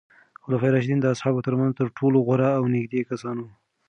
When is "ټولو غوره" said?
1.97-2.49